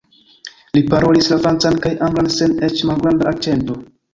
[0.77, 3.79] Li parolis la francan kaj anglan sen eĉ malgranda akĉento.